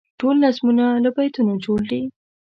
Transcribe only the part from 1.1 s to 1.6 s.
بیتونو